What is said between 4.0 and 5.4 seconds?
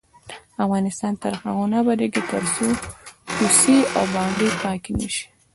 بانډې پاکې نشي.